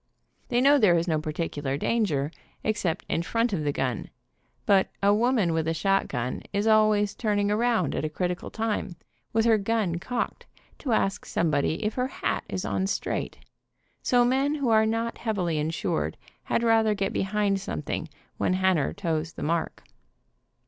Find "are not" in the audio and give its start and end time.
14.69-15.19